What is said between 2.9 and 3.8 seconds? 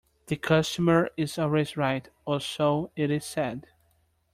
it is said